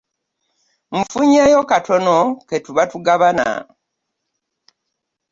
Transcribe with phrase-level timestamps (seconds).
[0.99, 2.17] Nfunyeeyo katono
[2.47, 3.47] ke tuba tugabana.